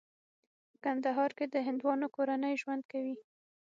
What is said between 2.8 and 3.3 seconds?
کوي.